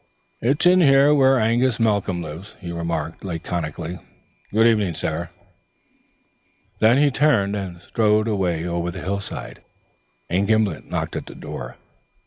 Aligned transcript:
"It's 0.41 0.65
in 0.65 0.81
here 0.81 1.13
whar 1.13 1.37
Angus 1.37 1.79
Malcolm 1.79 2.23
lives," 2.23 2.55
he 2.59 2.71
remarked 2.71 3.23
laconically. 3.23 3.99
"Good 4.51 4.65
evening, 4.65 4.95
sir." 4.95 5.29
He 6.79 7.11
turned 7.11 7.55
and 7.55 7.79
strode 7.83 8.27
away 8.27 8.65
over 8.65 8.89
the 8.89 9.03
hillside, 9.03 9.59
and 10.27 10.47
Gimblet 10.47 10.89
knocked 10.89 11.15
at 11.15 11.27
the 11.27 11.35
door. 11.35 11.75